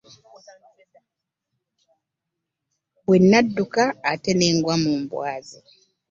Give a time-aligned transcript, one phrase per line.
[3.05, 5.59] Bwe nadduka ate nagwa mu mbwa ze.